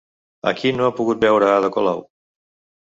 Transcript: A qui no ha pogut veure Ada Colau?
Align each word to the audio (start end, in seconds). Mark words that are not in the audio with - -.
A 0.51 0.53
qui 0.61 0.71
no 0.77 0.87
ha 0.87 0.95
pogut 1.01 1.23
veure 1.27 1.53
Ada 1.59 1.73
Colau? 1.79 2.05